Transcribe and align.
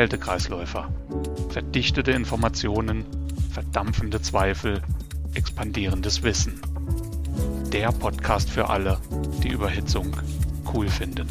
Kältekreisläufer. 0.00 0.90
Verdichtete 1.50 2.12
Informationen, 2.12 3.04
verdampfende 3.52 4.22
Zweifel, 4.22 4.80
expandierendes 5.34 6.22
Wissen. 6.22 6.58
Der 7.70 7.92
Podcast 7.92 8.48
für 8.48 8.70
alle, 8.70 8.98
die 9.42 9.50
Überhitzung 9.50 10.16
cool 10.72 10.88
finden. 10.88 11.28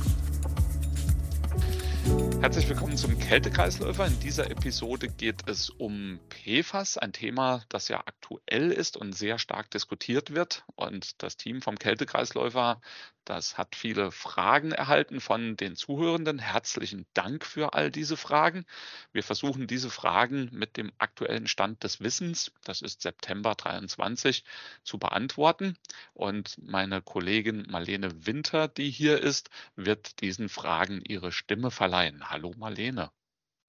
Herzlich 2.41 2.69
willkommen 2.69 2.95
zum 2.95 3.17
Kältekreisläufer. 3.17 4.05
In 4.05 4.19
dieser 4.19 4.51
Episode 4.51 5.07
geht 5.09 5.49
es 5.49 5.71
um 5.71 6.19
PFAS, 6.29 6.99
ein 6.99 7.11
Thema, 7.11 7.63
das 7.69 7.87
ja 7.87 8.03
aktuell 8.05 8.71
ist 8.71 8.97
und 8.97 9.13
sehr 9.13 9.39
stark 9.39 9.71
diskutiert 9.71 10.35
wird. 10.35 10.63
Und 10.75 11.23
das 11.23 11.37
Team 11.37 11.63
vom 11.63 11.79
Kältekreisläufer, 11.79 12.81
das 13.29 13.59
hat 13.59 13.75
viele 13.75 14.11
Fragen 14.11 14.71
erhalten 14.71 15.21
von 15.21 15.55
den 15.55 15.75
Zuhörenden. 15.75 16.39
Herzlichen 16.39 17.05
Dank 17.13 17.45
für 17.45 17.75
all 17.75 17.91
diese 17.91 18.17
Fragen. 18.17 18.65
Wir 19.11 19.21
versuchen 19.21 19.67
diese 19.67 19.91
Fragen 19.91 20.49
mit 20.51 20.77
dem 20.77 20.91
aktuellen 20.97 21.47
Stand 21.47 21.83
des 21.83 22.01
Wissens, 22.01 22.51
das 22.63 22.81
ist 22.81 23.03
September 23.03 23.53
23, 23.53 24.43
zu 24.83 24.97
beantworten. 24.97 25.77
Und 26.13 26.57
meine 26.59 27.03
Kollegin 27.03 27.67
Marlene 27.69 28.25
Winter, 28.25 28.67
die 28.67 28.89
hier 28.89 29.21
ist, 29.21 29.51
wird 29.75 30.21
diesen 30.21 30.49
Fragen 30.49 31.03
ihre 31.07 31.31
Stimme 31.31 31.69
verleihen. 31.69 32.31
Hallo 32.31 32.53
Marlene. 32.57 33.11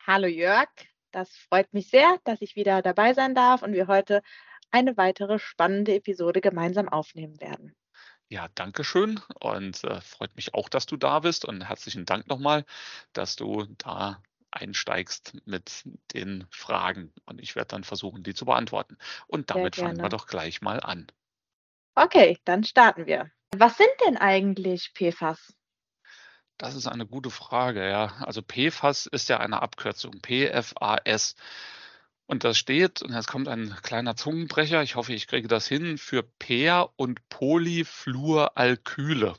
Hallo 0.07 0.27
Jörg, 0.27 0.71
das 1.11 1.37
freut 1.37 1.71
mich 1.75 1.89
sehr, 1.89 2.19
dass 2.25 2.41
ich 2.41 2.57
wieder 2.57 2.81
dabei 2.81 3.13
sein 3.13 3.35
darf 3.35 3.63
und 3.63 3.75
wir 3.75 3.89
heute 3.89 4.23
eine 4.71 4.97
weitere 4.97 5.39
spannende 5.39 5.95
Episode 5.95 6.41
gemeinsam 6.41 6.89
aufnehmen 6.89 7.39
werden. 7.43 7.77
Ja, 8.31 8.47
danke 8.55 8.85
schön 8.85 9.21
und 9.41 9.83
äh, 9.83 10.01
freut 10.03 10.37
mich 10.37 10.55
auch, 10.55 10.69
dass 10.69 10.87
du 10.87 10.97
da 10.97 11.19
bist 11.19 11.45
und 11.45 11.69
herzlichen 11.69 12.05
Dank 12.05 12.29
nochmal, 12.29 12.65
dass 13.13 13.35
du 13.35 13.67
da 13.79 14.23
einsteigst 14.53 15.37
mit 15.47 15.83
den 16.15 16.47
Fragen 16.49 17.13
und 17.27 17.41
ich 17.41 17.57
werde 17.57 17.69
dann 17.69 17.83
versuchen, 17.83 18.23
die 18.23 18.33
zu 18.33 18.45
beantworten. 18.45 18.99
Und 19.27 19.51
damit 19.51 19.75
fangen 19.75 20.01
wir 20.01 20.09
doch 20.09 20.29
gleich 20.29 20.63
mal 20.63 20.79
an. 20.79 21.09
Okay, 21.97 22.39
dann 22.45 22.63
starten 22.63 23.07
wir. 23.07 23.33
Was 23.51 23.77
sind 23.77 23.91
denn 24.07 24.17
eigentlich 24.17 24.93
PFAS? 24.95 25.53
Das 26.57 26.77
ist 26.77 26.87
eine 26.87 27.07
gute 27.07 27.31
Frage, 27.31 27.89
ja. 27.89 28.13
Also 28.21 28.43
PFAS 28.43 29.07
ist 29.07 29.29
ja 29.29 29.41
eine 29.41 29.61
Abkürzung, 29.61 30.21
PFAS. 30.23 31.35
Und 32.31 32.45
das 32.45 32.59
steht, 32.59 33.03
und 33.03 33.13
jetzt 33.13 33.27
kommt 33.27 33.49
ein 33.49 33.75
kleiner 33.83 34.15
Zungenbrecher, 34.15 34.85
ich 34.85 34.95
hoffe, 34.95 35.13
ich 35.13 35.27
kriege 35.27 35.49
das 35.49 35.67
hin, 35.67 35.99
für 35.99 36.23
Per- 36.23 36.93
und 36.95 37.29
Polyfluoralkyle. 37.29 39.35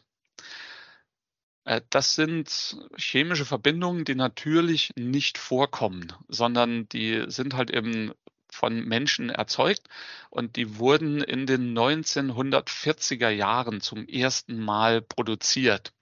Äh, 1.63 1.79
das 1.89 2.15
sind 2.15 2.75
chemische 2.97 3.45
Verbindungen, 3.45 4.03
die 4.03 4.15
natürlich 4.15 4.91
nicht 4.97 5.37
vorkommen, 5.37 6.11
sondern 6.27 6.89
die 6.89 7.23
sind 7.27 7.53
halt 7.53 7.71
eben 7.71 8.11
von 8.51 8.83
Menschen 8.83 9.29
erzeugt 9.29 9.87
und 10.29 10.57
die 10.57 10.77
wurden 10.77 11.23
in 11.23 11.45
den 11.45 11.73
1940er 11.73 13.29
Jahren 13.29 13.79
zum 13.79 14.05
ersten 14.05 14.59
Mal 14.59 15.01
produziert. 15.01 15.93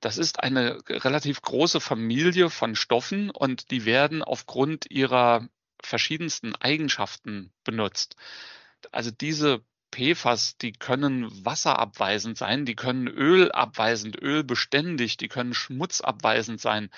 Das 0.00 0.18
ist 0.18 0.40
eine 0.40 0.78
relativ 0.90 1.40
große 1.40 1.80
Familie 1.80 2.50
von 2.50 2.76
Stoffen 2.76 3.30
und 3.30 3.70
die 3.70 3.86
werden 3.86 4.22
aufgrund 4.22 4.90
ihrer 4.90 5.48
verschiedensten 5.82 6.54
Eigenschaften 6.56 7.52
benutzt. 7.64 8.16
Also 8.90 9.10
diese 9.10 9.64
PFAS, 9.92 10.56
die 10.56 10.72
können 10.72 11.30
wasserabweisend 11.44 12.38
sein, 12.38 12.64
die 12.64 12.74
können 12.74 13.06
ölabweisend, 13.06 14.20
ölbeständig, 14.20 15.18
die 15.18 15.28
können 15.28 15.54
schmutzabweisend 15.54 16.60
sein, 16.60 16.90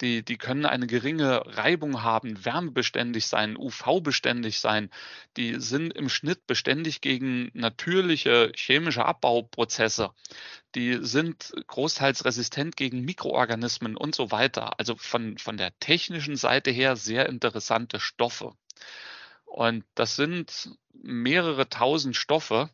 die, 0.00 0.24
die 0.24 0.36
können 0.36 0.66
eine 0.66 0.86
geringe 0.86 1.42
Reibung 1.56 2.02
haben, 2.02 2.44
wärmebeständig 2.44 3.26
sein, 3.26 3.56
UV-beständig 3.56 4.60
sein, 4.60 4.90
die 5.36 5.60
sind 5.60 5.92
im 5.92 6.08
Schnitt 6.08 6.46
beständig 6.46 7.00
gegen 7.00 7.50
natürliche 7.54 8.52
chemische 8.54 9.04
Abbauprozesse, 9.04 10.10
die 10.74 10.98
sind 11.00 11.52
großteils 11.66 12.24
resistent 12.24 12.76
gegen 12.76 13.04
Mikroorganismen 13.04 13.96
und 13.96 14.14
so 14.14 14.30
weiter. 14.30 14.78
Also 14.78 14.96
von, 14.96 15.38
von 15.38 15.56
der 15.56 15.78
technischen 15.78 16.36
Seite 16.36 16.70
her 16.70 16.96
sehr 16.96 17.28
interessante 17.28 18.00
Stoffe. 18.00 18.52
Und 19.44 19.84
das 19.94 20.16
sind 20.16 20.70
mehrere 20.92 21.68
tausend 21.68 22.16
Stoffe, 22.16 22.70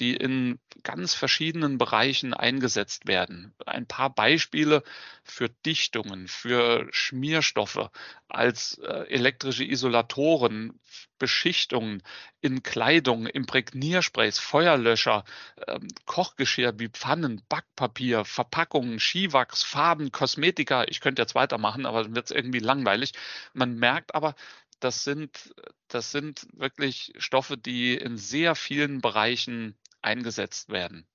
die 0.00 0.16
in 0.16 0.58
ganz 0.82 1.14
verschiedenen 1.14 1.78
Bereichen 1.78 2.34
eingesetzt 2.34 3.06
werden. 3.06 3.54
Ein 3.64 3.86
paar 3.86 4.10
Beispiele 4.10 4.82
für 5.22 5.48
Dichtungen, 5.48 6.28
für 6.28 6.88
Schmierstoffe 6.90 7.90
als 8.28 8.78
äh, 8.78 9.06
elektrische 9.08 9.64
Isolatoren, 9.64 10.80
Beschichtungen 11.18 12.02
in 12.40 12.62
Kleidung, 12.62 13.26
Imprägniersprays, 13.26 14.38
Feuerlöscher, 14.38 15.24
ähm, 15.68 15.88
Kochgeschirr 16.06 16.78
wie 16.78 16.88
Pfannen, 16.88 17.42
Backpapier, 17.48 18.24
Verpackungen, 18.24 18.98
Skiwachs, 18.98 19.62
Farben, 19.62 20.10
Kosmetika. 20.12 20.84
Ich 20.88 21.00
könnte 21.00 21.22
jetzt 21.22 21.34
weitermachen, 21.34 21.86
aber 21.86 22.02
dann 22.02 22.14
wird 22.14 22.26
es 22.26 22.36
irgendwie 22.36 22.58
langweilig. 22.58 23.12
Man 23.52 23.76
merkt 23.76 24.14
aber, 24.14 24.34
das 24.80 25.04
sind, 25.04 25.54
das 25.94 26.10
sind 26.10 26.48
wirklich 26.52 27.12
Stoffe, 27.18 27.56
die 27.56 27.94
in 27.96 28.18
sehr 28.18 28.56
vielen 28.56 29.00
Bereichen 29.00 29.76
eingesetzt 30.02 30.68
werden. 30.70 31.06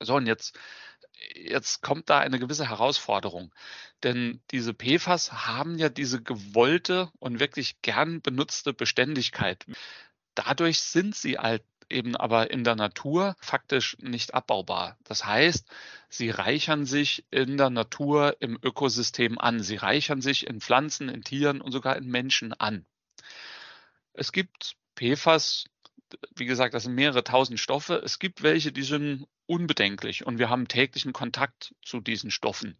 So, 0.00 0.14
und 0.14 0.26
jetzt, 0.26 0.56
jetzt 1.34 1.82
kommt 1.82 2.08
da 2.08 2.20
eine 2.20 2.38
gewisse 2.38 2.68
Herausforderung. 2.68 3.52
Denn 4.04 4.40
diese 4.52 4.72
PFAS 4.72 5.32
haben 5.46 5.78
ja 5.78 5.88
diese 5.88 6.22
gewollte 6.22 7.10
und 7.18 7.40
wirklich 7.40 7.82
gern 7.82 8.22
benutzte 8.22 8.72
Beständigkeit. 8.72 9.66
Dadurch 10.36 10.80
sind 10.80 11.16
sie 11.16 11.38
halt 11.38 11.64
eben 11.90 12.16
aber 12.16 12.52
in 12.52 12.62
der 12.62 12.76
Natur 12.76 13.36
faktisch 13.40 13.96
nicht 13.98 14.32
abbaubar. 14.32 14.96
Das 15.04 15.24
heißt, 15.26 15.68
sie 16.08 16.30
reichern 16.30 16.86
sich 16.86 17.24
in 17.30 17.56
der 17.56 17.70
Natur 17.70 18.36
im 18.38 18.58
Ökosystem 18.62 19.38
an. 19.38 19.60
Sie 19.60 19.76
reichern 19.76 20.22
sich 20.22 20.46
in 20.46 20.60
Pflanzen, 20.60 21.08
in 21.08 21.22
Tieren 21.22 21.60
und 21.60 21.72
sogar 21.72 21.96
in 21.96 22.08
Menschen 22.08 22.52
an. 22.54 22.86
Es 24.14 24.32
gibt 24.32 24.76
PFAS, 24.96 25.64
wie 26.36 26.46
gesagt, 26.46 26.74
das 26.74 26.84
sind 26.84 26.94
mehrere 26.94 27.24
tausend 27.24 27.58
Stoffe. 27.58 27.94
Es 28.04 28.18
gibt 28.18 28.42
welche, 28.42 28.72
die 28.72 28.82
sind 28.82 29.26
unbedenklich 29.46 30.26
und 30.26 30.38
wir 30.38 30.50
haben 30.50 30.68
täglichen 30.68 31.12
Kontakt 31.12 31.74
zu 31.82 32.00
diesen 32.00 32.30
Stoffen. 32.30 32.78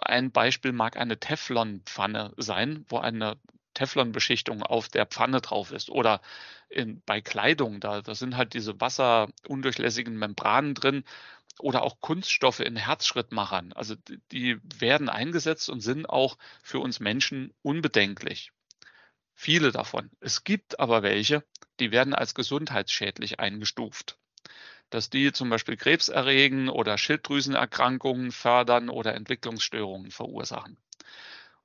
Ein 0.00 0.32
Beispiel 0.32 0.72
mag 0.72 0.96
eine 0.96 1.18
Teflonpfanne 1.18 2.34
sein, 2.36 2.84
wo 2.88 2.98
eine 2.98 3.38
Teflonbeschichtung 3.74 4.62
auf 4.62 4.88
der 4.88 5.06
Pfanne 5.06 5.40
drauf 5.40 5.70
ist 5.72 5.90
oder 5.90 6.20
in, 6.68 7.02
bei 7.06 7.20
Kleidung, 7.20 7.80
da, 7.80 8.02
da 8.02 8.14
sind 8.14 8.36
halt 8.36 8.54
diese 8.54 8.80
wasserundurchlässigen 8.80 10.16
Membranen 10.18 10.74
drin 10.74 11.04
oder 11.60 11.82
auch 11.82 12.00
Kunststoffe 12.00 12.60
in 12.60 12.76
Herzschrittmachern. 12.76 13.72
Also 13.72 13.94
die 14.32 14.58
werden 14.62 15.08
eingesetzt 15.08 15.70
und 15.70 15.80
sind 15.80 16.08
auch 16.08 16.38
für 16.62 16.80
uns 16.80 17.00
Menschen 17.00 17.54
unbedenklich. 17.62 18.52
Viele 19.40 19.70
davon. 19.70 20.10
Es 20.18 20.42
gibt 20.42 20.80
aber 20.80 21.04
welche, 21.04 21.44
die 21.78 21.92
werden 21.92 22.12
als 22.12 22.34
gesundheitsschädlich 22.34 23.38
eingestuft. 23.38 24.18
Dass 24.90 25.10
die 25.10 25.30
zum 25.30 25.48
Beispiel 25.48 25.76
Krebs 25.76 26.08
erregen 26.08 26.68
oder 26.68 26.98
Schilddrüsenerkrankungen 26.98 28.32
fördern 28.32 28.88
oder 28.88 29.14
Entwicklungsstörungen 29.14 30.10
verursachen. 30.10 30.76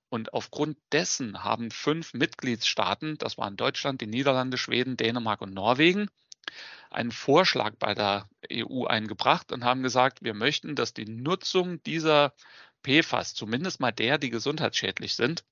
Und 0.10 0.36
aufgrund 0.36 0.78
dessen 0.92 1.44
haben 1.44 1.72
fünf 1.72 2.14
Mitgliedstaaten, 2.14 3.18
das 3.18 3.40
waren 3.40 3.58
Deutschland, 3.58 4.02
die 4.02 4.08
Niederlande, 4.08 4.60
Schweden, 4.60 4.96
Dänemark 4.96 5.42
und 5.42 5.56
Norwegen, 5.56 6.12
einen 6.92 7.12
Vorschlag 7.12 7.74
bei 7.80 7.96
der 7.96 8.30
EU 8.52 8.86
eingebracht 8.86 9.52
und 9.52 9.64
haben 9.64 9.82
gesagt, 9.82 10.22
wir 10.22 10.36
möchten, 10.36 10.76
dass 10.76 10.94
die 10.94 11.06
Nutzung 11.06 11.82
dieser 11.82 12.36
PFAS, 12.84 13.34
zumindest 13.34 13.80
mal 13.80 13.92
der, 13.92 14.20
die 14.20 14.30
gesundheitsschädlich 14.30 15.16
sind, 15.16 15.44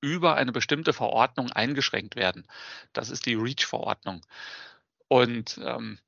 über 0.00 0.36
eine 0.36 0.52
bestimmte 0.52 0.92
Verordnung 0.92 1.50
eingeschränkt 1.50 2.16
werden. 2.16 2.46
Das 2.92 3.10
ist 3.10 3.26
die 3.26 3.34
REACH-Verordnung. 3.34 4.24
Und 5.08 5.58
ähm, 5.62 5.98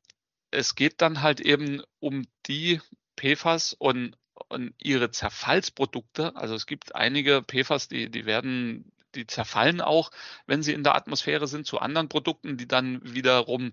es 0.51 0.75
geht 0.75 1.01
dann 1.01 1.23
halt 1.23 1.41
eben 1.41 1.83
um 2.01 2.27
die 2.47 2.81
PFAS 3.17 3.75
und 3.75 4.17
und 4.49 4.75
ihre 4.79 5.11
Zerfallsprodukte, 5.11 6.35
also 6.37 6.55
es 6.55 6.67
gibt 6.67 6.95
einige 6.95 7.43
PFAS, 7.43 7.89
die, 7.89 8.11
die 8.11 8.27
werden, 8.27 8.93
die 9.15 9.27
zerfallen 9.27 9.81
auch, 9.81 10.11
wenn 10.47 10.63
sie 10.63 10.73
in 10.73 10.83
der 10.83 10.95
Atmosphäre 10.95 11.47
sind, 11.47 11.67
zu 11.67 11.79
anderen 11.79 12.09
Produkten, 12.09 12.57
die 12.57 12.69
dann 12.69 13.01
wiederum 13.03 13.73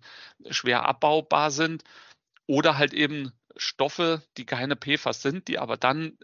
schwer 0.49 0.85
abbaubar 0.85 1.51
sind. 1.51 1.83
Oder 2.47 2.77
halt 2.77 2.93
eben 2.93 3.31
Stoffe, 3.55 4.23
die 4.37 4.45
keine 4.45 4.75
PFAS 4.75 5.21
sind, 5.21 5.47
die 5.47 5.59
aber 5.59 5.77
dann 5.77 6.17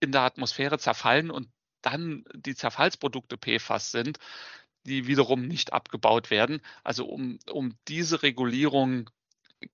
in 0.00 0.12
der 0.12 0.22
Atmosphäre 0.22 0.78
zerfallen 0.78 1.30
und 1.30 1.48
dann 1.86 2.24
die 2.34 2.54
Zerfallsprodukte 2.54 3.36
PFAS 3.38 3.92
sind, 3.92 4.18
die 4.84 5.06
wiederum 5.06 5.46
nicht 5.46 5.72
abgebaut 5.72 6.30
werden. 6.30 6.60
Also 6.84 7.06
um, 7.06 7.38
um 7.50 7.76
diese 7.88 8.22
Regulierung 8.22 9.10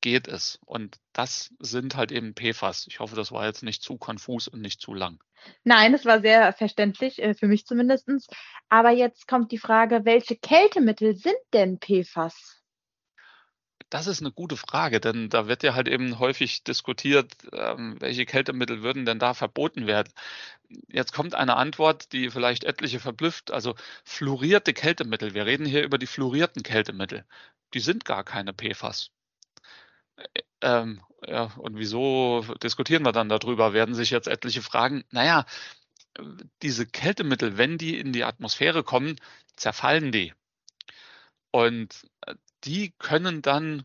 geht 0.00 0.28
es. 0.28 0.58
Und 0.64 0.98
das 1.12 1.52
sind 1.58 1.96
halt 1.96 2.12
eben 2.12 2.34
PFAS. 2.34 2.86
Ich 2.86 3.00
hoffe, 3.00 3.16
das 3.16 3.32
war 3.32 3.46
jetzt 3.46 3.62
nicht 3.62 3.82
zu 3.82 3.96
konfus 3.96 4.46
und 4.46 4.60
nicht 4.60 4.80
zu 4.80 4.94
lang. 4.94 5.18
Nein, 5.64 5.92
es 5.94 6.04
war 6.04 6.20
sehr 6.20 6.52
verständlich, 6.52 7.20
äh, 7.20 7.34
für 7.34 7.48
mich 7.48 7.66
zumindest. 7.66 8.08
Aber 8.68 8.90
jetzt 8.90 9.26
kommt 9.26 9.50
die 9.52 9.58
Frage, 9.58 10.04
welche 10.04 10.36
Kältemittel 10.36 11.16
sind 11.16 11.36
denn 11.52 11.78
PFAS? 11.78 12.61
Das 13.92 14.06
ist 14.06 14.22
eine 14.22 14.32
gute 14.32 14.56
Frage, 14.56 15.00
denn 15.00 15.28
da 15.28 15.48
wird 15.48 15.62
ja 15.62 15.74
halt 15.74 15.86
eben 15.86 16.18
häufig 16.18 16.64
diskutiert, 16.64 17.30
ähm, 17.52 17.96
welche 18.00 18.24
Kältemittel 18.24 18.82
würden 18.82 19.04
denn 19.04 19.18
da 19.18 19.34
verboten 19.34 19.86
werden. 19.86 20.10
Jetzt 20.88 21.12
kommt 21.12 21.34
eine 21.34 21.56
Antwort, 21.56 22.10
die 22.14 22.30
vielleicht 22.30 22.64
etliche 22.64 23.00
verblüfft. 23.00 23.50
Also 23.50 23.74
fluorierte 24.04 24.72
Kältemittel, 24.72 25.34
wir 25.34 25.44
reden 25.44 25.66
hier 25.66 25.84
über 25.84 25.98
die 25.98 26.06
fluorierten 26.06 26.62
Kältemittel, 26.62 27.26
die 27.74 27.80
sind 27.80 28.06
gar 28.06 28.24
keine 28.24 28.54
PFAS. 28.54 29.10
Ähm, 30.62 31.02
ja, 31.26 31.52
und 31.58 31.76
wieso 31.76 32.44
diskutieren 32.62 33.04
wir 33.04 33.12
dann 33.12 33.28
darüber? 33.28 33.74
Werden 33.74 33.94
sich 33.94 34.08
jetzt 34.10 34.28
etliche 34.28 34.62
fragen, 34.62 35.04
naja, 35.10 35.44
diese 36.62 36.86
Kältemittel, 36.86 37.58
wenn 37.58 37.76
die 37.76 37.98
in 37.98 38.14
die 38.14 38.24
Atmosphäre 38.24 38.84
kommen, 38.84 39.16
zerfallen 39.56 40.12
die. 40.12 40.32
Und 41.50 42.06
äh, 42.26 42.34
die 42.64 42.92
können 42.98 43.42
dann 43.42 43.84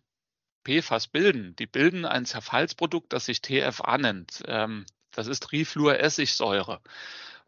PFAS 0.65 1.07
bilden. 1.07 1.55
Die 1.55 1.67
bilden 1.67 2.05
ein 2.05 2.25
Zerfallsprodukt, 2.25 3.13
das 3.13 3.25
sich 3.25 3.41
TFA 3.41 3.97
nennt. 3.97 4.43
Ähm, 4.47 4.85
das 5.11 5.27
ist 5.27 5.43
Trifluoressigsäure. 5.43 6.81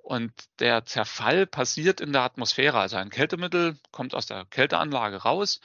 Und 0.02 0.32
der 0.60 0.86
Zerfall 0.86 1.46
passiert 1.46 2.02
in 2.02 2.14
der 2.14 2.24
Atmosphäre. 2.24 2.80
Also 2.80 2.96
ein 2.98 3.10
Kältemittel 3.10 3.78
kommt 3.92 4.16
aus 4.16 4.26
der 4.26 4.46
Kälteanlage 4.46 5.18
raus 5.18 5.60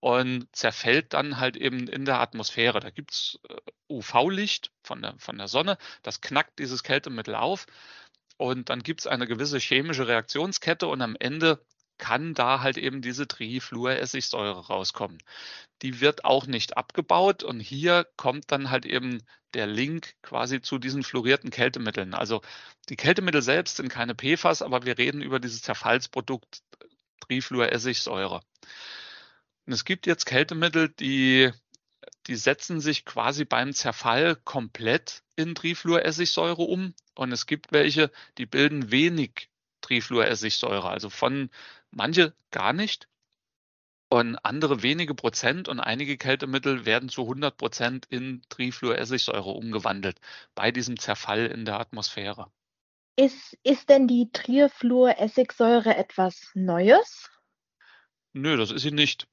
und 0.00 0.48
zerfällt 0.52 1.12
dann 1.12 1.38
halt 1.38 1.56
eben 1.56 1.86
in 1.86 2.04
der 2.04 2.20
Atmosphäre. 2.20 2.80
Da 2.80 2.90
gibt's 2.90 3.38
äh, 3.48 3.56
UV-Licht 3.88 4.72
von 4.82 5.02
der, 5.02 5.14
von 5.18 5.36
der 5.36 5.48
Sonne, 5.48 5.76
das 6.02 6.20
knackt 6.20 6.58
dieses 6.58 6.82
Kältemittel 6.82 7.34
auf 7.34 7.66
und 8.38 8.70
dann 8.70 8.82
gibt's 8.82 9.06
eine 9.06 9.26
gewisse 9.26 9.58
chemische 9.58 10.08
Reaktionskette 10.08 10.86
und 10.86 11.02
am 11.02 11.16
Ende 11.18 11.62
kann 12.00 12.34
da 12.34 12.60
halt 12.60 12.78
eben 12.78 13.02
diese 13.02 13.28
Trifluoressigsäure 13.28 14.66
rauskommen. 14.66 15.18
Die 15.82 16.00
wird 16.00 16.24
auch 16.24 16.46
nicht 16.46 16.76
abgebaut 16.76 17.44
und 17.44 17.60
hier 17.60 18.08
kommt 18.16 18.50
dann 18.50 18.70
halt 18.70 18.86
eben 18.86 19.22
der 19.54 19.66
Link 19.66 20.14
quasi 20.22 20.60
zu 20.62 20.78
diesen 20.78 21.02
fluorierten 21.04 21.50
Kältemitteln. 21.50 22.14
Also 22.14 22.40
die 22.88 22.96
Kältemittel 22.96 23.42
selbst 23.42 23.76
sind 23.76 23.88
keine 23.88 24.14
PFAS, 24.14 24.62
aber 24.62 24.84
wir 24.84 24.98
reden 24.98 25.22
über 25.22 25.38
dieses 25.38 25.62
Zerfallsprodukt 25.62 26.62
Trifluoressigsäure. 27.20 28.40
Und 29.66 29.72
es 29.72 29.84
gibt 29.84 30.06
jetzt 30.06 30.24
Kältemittel, 30.24 30.88
die, 30.88 31.50
die 32.26 32.36
setzen 32.36 32.80
sich 32.80 33.04
quasi 33.04 33.44
beim 33.44 33.72
Zerfall 33.72 34.36
komplett 34.36 35.22
in 35.36 35.54
Trifluoressigsäure 35.54 36.62
um. 36.62 36.94
Und 37.14 37.32
es 37.32 37.46
gibt 37.46 37.72
welche, 37.72 38.10
die 38.38 38.46
bilden 38.46 38.90
wenig 38.90 39.50
Trifluoressigsäure, 39.80 40.88
also 40.88 41.10
von 41.10 41.50
manche 41.90 42.34
gar 42.50 42.72
nicht 42.72 43.08
und 44.10 44.36
andere 44.44 44.82
wenige 44.82 45.14
Prozent 45.14 45.68
und 45.68 45.78
einige 45.78 46.16
Kältemittel 46.16 46.84
werden 46.84 47.08
zu 47.08 47.22
100 47.22 47.56
Prozent 47.56 48.06
in 48.06 48.42
Trifluoressigsäure 48.48 49.50
umgewandelt 49.50 50.20
bei 50.54 50.72
diesem 50.72 50.98
Zerfall 50.98 51.46
in 51.46 51.64
der 51.64 51.78
Atmosphäre. 51.78 52.50
Ist, 53.16 53.56
ist 53.62 53.88
denn 53.88 54.08
die 54.08 54.30
Trifluoressigsäure 54.32 55.96
etwas 55.96 56.50
Neues? 56.54 57.30
Nö, 58.32 58.56
das 58.56 58.72
ist 58.72 58.82
sie 58.82 58.90
nicht. 58.90 59.28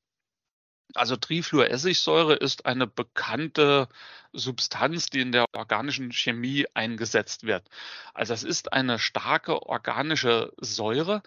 Also 0.94 1.16
Trifluoressigsäure 1.16 2.36
ist 2.36 2.66
eine 2.66 2.88
bekannte 2.88 3.88
Substanz, 4.32 5.08
die 5.08 5.22
in 5.22 5.32
der 5.32 5.46
organischen 5.54 6.12
Chemie 6.12 6.66
eingesetzt 6.74 7.44
wird. 7.44 7.68
Also 8.14 8.34
es 8.34 8.44
ist 8.44 8.74
eine 8.74 9.00
starke 9.00 9.64
organische 9.64 10.54
Säure 10.58 11.24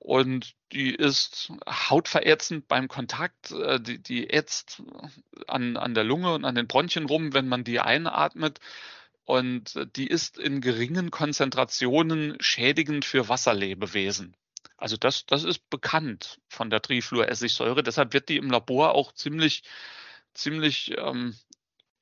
und 0.00 0.54
die 0.72 0.94
ist 0.94 1.52
hautverätzend 1.68 2.66
beim 2.68 2.88
Kontakt. 2.88 3.52
Äh, 3.52 3.78
die, 3.80 4.02
die 4.02 4.30
ätzt 4.30 4.82
an, 5.46 5.76
an 5.76 5.94
der 5.94 6.04
Lunge 6.04 6.32
und 6.32 6.44
an 6.46 6.54
den 6.54 6.66
Bronchien 6.66 7.04
rum, 7.06 7.34
wenn 7.34 7.48
man 7.48 7.64
die 7.64 7.80
einatmet. 7.80 8.60
Und 9.24 9.78
die 9.96 10.06
ist 10.06 10.38
in 10.38 10.62
geringen 10.62 11.10
Konzentrationen 11.10 12.36
schädigend 12.40 13.04
für 13.04 13.28
Wasserlebewesen. 13.28 14.34
Also 14.78 14.96
das, 14.96 15.26
das 15.26 15.44
ist 15.44 15.68
bekannt 15.68 16.40
von 16.48 16.70
der 16.70 16.80
Trifluoressigsäure. 16.80 17.82
Deshalb 17.82 18.14
wird 18.14 18.30
die 18.30 18.38
im 18.38 18.50
Labor 18.50 18.94
auch 18.94 19.12
ziemlich, 19.12 19.62
ziemlich 20.32 20.96
ähm, 20.96 21.36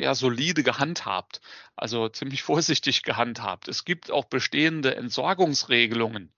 ja, 0.01 0.15
solide 0.15 0.63
gehandhabt, 0.63 1.41
also 1.75 2.09
ziemlich 2.09 2.43
vorsichtig 2.45 3.03
gehandhabt. 3.03 3.67
Es 3.67 3.85
gibt 3.85 4.13
auch 4.13 4.27
bestehende 4.27 4.95
Entsorgungsregelungen 4.95 6.33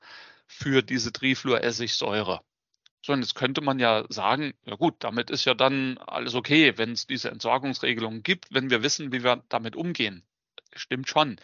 für 0.51 0.83
diese 0.83 1.13
Trifluoressigsäure. 1.13 2.41
So, 3.03 3.13
und 3.13 3.21
jetzt 3.21 3.35
könnte 3.35 3.61
man 3.63 3.79
ja 3.79 4.05
sagen, 4.11 4.53
ja 4.67 4.75
gut, 4.75 4.97
damit 4.99 5.31
ist 5.31 5.47
ja 5.47 5.55
dann 5.55 5.97
alles 5.99 6.35
okay, 6.35 6.77
wenn 6.77 6.93
es 6.93 7.07
diese 7.07 7.31
Entsorgungsregelungen 7.31 8.23
gibt, 8.23 8.53
wenn 8.53 8.69
wir 8.69 8.83
wissen, 8.83 9.13
wie 9.13 9.25
wir 9.25 9.43
damit 9.49 9.77
umgehen. 9.77 10.23
Stimmt 10.75 11.09
schon. 11.09 11.41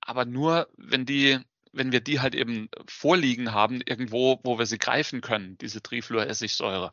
Aber 0.00 0.24
nur, 0.24 0.68
wenn 0.76 1.06
die 1.06 1.38
wenn 1.72 1.92
wir 1.92 2.00
die 2.00 2.20
halt 2.20 2.34
eben 2.34 2.68
vorliegen 2.88 3.52
haben, 3.52 3.80
irgendwo, 3.84 4.40
wo 4.42 4.58
wir 4.58 4.66
sie 4.66 4.78
greifen 4.78 5.20
können, 5.20 5.56
diese 5.58 5.80
Trifluoressigsäure. 5.82 6.92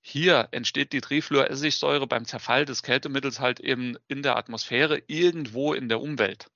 Hier 0.00 0.48
entsteht 0.50 0.92
die 0.92 1.00
Trifluoressigsäure 1.00 2.08
beim 2.08 2.24
Zerfall 2.24 2.64
des 2.64 2.82
Kältemittels 2.82 3.38
halt 3.38 3.60
eben 3.60 3.96
in 4.08 4.22
der 4.22 4.36
Atmosphäre 4.36 5.00
irgendwo 5.06 5.74
in 5.74 5.88
der 5.88 6.00
Umwelt. 6.00 6.50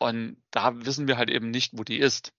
Und 0.00 0.42
da 0.50 0.72
wissen 0.86 1.08
wir 1.08 1.18
halt 1.18 1.30
eben 1.30 1.50
nicht, 1.50 1.72
wo 1.76 1.84
die 1.84 1.98
ist. 1.98 2.32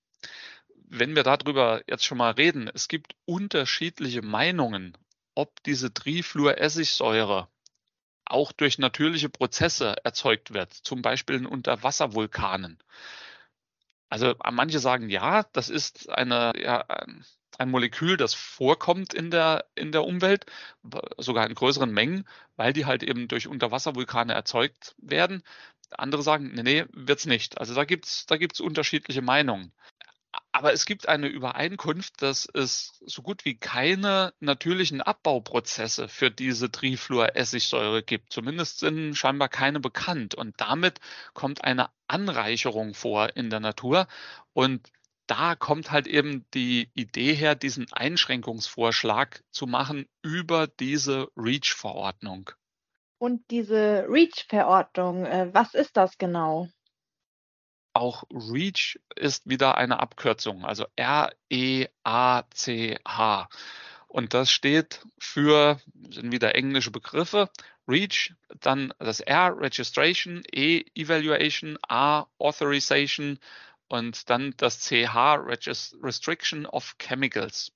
Wenn 0.90 1.16
wir 1.16 1.24
darüber 1.24 1.82
jetzt 1.88 2.04
schon 2.04 2.18
mal 2.18 2.32
reden, 2.32 2.70
es 2.74 2.88
gibt 2.88 3.16
unterschiedliche 3.26 4.24
Meinungen, 4.24 4.98
ob 5.36 5.62
diese 5.64 5.94
Trifluoressigsäure 5.94 7.48
auch 8.26 8.52
durch 8.52 8.80
natürliche 8.80 9.30
Prozesse 9.30 9.96
erzeugt 10.04 10.54
wird, 10.54 10.74
zum 10.74 11.04
Beispiel 11.04 11.36
in 11.36 11.46
Unterwasservulkanen. 11.46 12.80
Also 14.10 14.36
manche 14.52 14.80
sagen 14.80 15.10
ja, 15.10 15.44
das 15.54 15.70
ist 15.70 16.10
eine, 16.10 16.54
ja, 16.58 16.86
ein 17.60 17.70
Molekül, 17.70 18.18
das 18.18 18.34
vorkommt 18.34 19.14
in 19.14 19.30
der, 19.30 19.66
in 19.76 19.92
der 19.92 20.04
Umwelt, 20.04 20.48
sogar 21.18 21.48
in 21.48 21.54
größeren 21.54 21.92
Mengen, 21.92 22.28
weil 22.56 22.74
die 22.74 22.86
halt 22.86 23.04
eben 23.04 23.28
durch 23.28 23.48
Unterwasservulkane 23.48 24.34
erzeugt 24.34 24.96
werden. 24.98 25.44
Andere 25.98 26.24
sagen, 26.24 26.52
nee, 26.54 26.64
nee, 26.64 26.86
wird's 26.94 27.26
nicht. 27.26 27.60
Also 27.60 27.74
da 27.76 27.86
gibt's 27.86 28.26
da 28.26 28.38
gibt's 28.38 28.60
unterschiedliche 28.60 29.22
Meinungen. 29.22 29.74
Aber 30.54 30.74
es 30.74 30.86
gibt 30.86 31.08
eine 31.08 31.28
Übereinkunft, 31.28 32.22
dass 32.22 32.48
es 32.54 33.02
so 33.06 33.22
gut 33.22 33.46
wie 33.46 33.58
keine 33.58 34.34
natürlichen 34.40 35.02
Abbauprozesse 35.02 36.08
für 36.08 36.30
diese 36.30 36.72
Trifluoressigsäure 36.72 38.04
gibt. 38.04 38.34
Zumindest 38.34 38.80
sind 38.80 39.16
scheinbar 39.16 39.50
keine 39.50 39.80
bekannt. 39.80 40.36
Und 40.36 40.60
damit 40.60 41.00
kommt 41.34 41.64
eine 41.64 41.90
Anreicherung 42.08 42.94
vor 42.94 43.36
in 43.36 43.50
der 43.50 43.62
Natur. 43.62 44.08
Und 44.54 44.92
da 45.28 45.56
kommt 45.56 45.92
halt 45.92 46.08
eben 46.08 46.46
die 46.54 46.92
Idee 46.94 47.34
her, 47.34 47.56
diesen 47.56 47.92
Einschränkungsvorschlag 47.94 49.44
zu 49.52 49.68
machen 49.68 50.08
über 50.22 50.68
diese 50.68 51.30
REACH-Verordnung. 51.38 52.52
Und 53.22 53.52
diese 53.52 54.08
REACH-Verordnung, 54.10 55.26
äh, 55.28 55.54
was 55.54 55.76
ist 55.76 55.96
das 55.96 56.18
genau? 56.18 56.70
Auch 57.94 58.24
REACH 58.34 59.00
ist 59.16 59.48
wieder 59.48 59.78
eine 59.78 60.00
Abkürzung, 60.00 60.66
also 60.66 60.88
R-E-A-C-H. 60.96 61.90
Und 64.08 64.34
das 64.34 64.52
steht 64.52 65.06
für, 65.20 65.80
sind 66.10 66.32
wieder 66.32 66.56
englische 66.56 66.90
Begriffe, 66.90 67.52
REACH, 67.88 68.34
dann 68.60 68.92
das 68.98 69.20
R, 69.20 69.56
Registration, 69.56 70.42
E, 70.52 70.84
Evaluation, 70.96 71.78
A, 71.88 72.26
Authorization 72.40 73.38
und 73.88 74.32
dann 74.32 74.56
das 74.58 74.80
CH, 74.80 75.38
Restriction 76.02 76.66
of 76.66 76.96
Chemicals. 76.98 77.72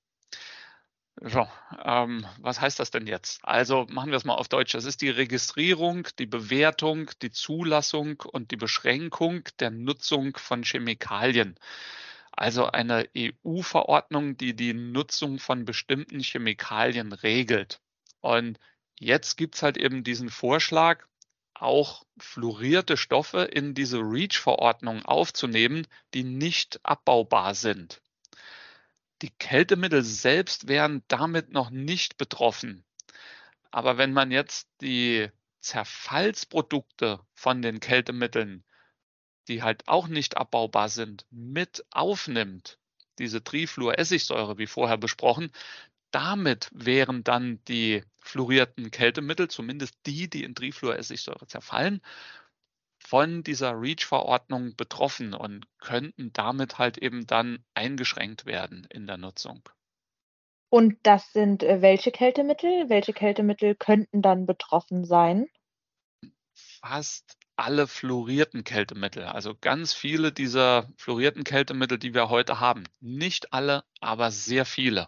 So, 1.22 1.48
ähm, 1.82 2.26
was 2.40 2.60
heißt 2.60 2.78
das 2.78 2.90
denn 2.90 3.06
jetzt? 3.06 3.40
Also 3.42 3.86
machen 3.88 4.10
wir 4.10 4.18
es 4.18 4.24
mal 4.24 4.34
auf 4.34 4.48
Deutsch. 4.48 4.72
Das 4.72 4.84
ist 4.84 5.00
die 5.00 5.08
Registrierung, 5.10 6.06
die 6.18 6.26
Bewertung, 6.26 7.10
die 7.22 7.30
Zulassung 7.30 8.20
und 8.20 8.50
die 8.50 8.56
Beschränkung 8.56 9.44
der 9.58 9.70
Nutzung 9.70 10.36
von 10.36 10.62
Chemikalien. 10.62 11.58
Also 12.32 12.66
eine 12.66 13.08
EU-Verordnung, 13.16 14.36
die 14.36 14.54
die 14.54 14.74
Nutzung 14.74 15.38
von 15.38 15.64
bestimmten 15.64 16.20
Chemikalien 16.20 17.12
regelt. 17.12 17.80
Und 18.20 18.58
jetzt 18.98 19.36
gibt's 19.36 19.62
halt 19.62 19.78
eben 19.78 20.04
diesen 20.04 20.28
Vorschlag, 20.28 21.06
auch 21.54 22.04
fluorierte 22.18 22.98
Stoffe 22.98 23.42
in 23.44 23.72
diese 23.72 24.00
REACH-Verordnung 24.00 25.06
aufzunehmen, 25.06 25.86
die 26.12 26.24
nicht 26.24 26.78
abbaubar 26.82 27.54
sind. 27.54 28.02
Die 29.22 29.30
Kältemittel 29.30 30.02
selbst 30.02 30.68
wären 30.68 31.02
damit 31.08 31.50
noch 31.50 31.70
nicht 31.70 32.18
betroffen. 32.18 32.84
Aber 33.70 33.98
wenn 33.98 34.12
man 34.12 34.30
jetzt 34.30 34.68
die 34.80 35.28
Zerfallsprodukte 35.60 37.20
von 37.34 37.62
den 37.62 37.80
Kältemitteln, 37.80 38.64
die 39.48 39.62
halt 39.62 39.88
auch 39.88 40.08
nicht 40.08 40.36
abbaubar 40.36 40.88
sind, 40.88 41.26
mit 41.30 41.84
aufnimmt, 41.90 42.78
diese 43.18 43.42
Trifluoressigsäure, 43.42 44.58
wie 44.58 44.66
vorher 44.66 44.98
besprochen, 44.98 45.50
damit 46.10 46.70
wären 46.72 47.24
dann 47.24 47.62
die 47.64 48.04
fluorierten 48.20 48.90
Kältemittel, 48.90 49.48
zumindest 49.48 49.94
die, 50.06 50.28
die 50.28 50.44
in 50.44 50.54
Trifluoressigsäure 50.54 51.46
zerfallen, 51.46 52.00
von 53.08 53.44
dieser 53.44 53.80
REACH-Verordnung 53.80 54.74
betroffen 54.74 55.32
und 55.32 55.66
könnten 55.78 56.32
damit 56.32 56.78
halt 56.78 56.98
eben 56.98 57.24
dann 57.26 57.64
eingeschränkt 57.74 58.46
werden 58.46 58.84
in 58.90 59.06
der 59.06 59.16
Nutzung. 59.16 59.62
Und 60.70 60.98
das 61.04 61.32
sind 61.32 61.62
äh, 61.62 61.82
welche 61.82 62.10
Kältemittel? 62.10 62.88
Welche 62.88 63.12
Kältemittel 63.12 63.76
könnten 63.76 64.22
dann 64.22 64.44
betroffen 64.44 65.04
sein? 65.04 65.46
Fast 66.54 67.36
alle 67.54 67.86
fluorierten 67.86 68.64
Kältemittel, 68.64 69.22
also 69.24 69.54
ganz 69.60 69.94
viele 69.94 70.32
dieser 70.32 70.90
fluorierten 70.96 71.44
Kältemittel, 71.44 71.98
die 71.98 72.12
wir 72.12 72.28
heute 72.28 72.58
haben. 72.58 72.82
Nicht 73.00 73.52
alle, 73.52 73.84
aber 74.00 74.32
sehr 74.32 74.66
viele. 74.66 75.06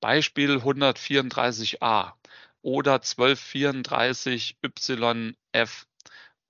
Beispiel 0.00 0.58
134a 0.58 2.12
oder 2.60 2.96
1234YF 2.96 5.86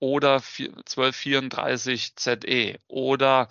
oder 0.03 0.37
1234ZE 0.37 2.77
oder 2.89 3.47